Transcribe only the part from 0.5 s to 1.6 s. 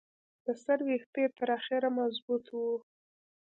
سر ویښته یې تر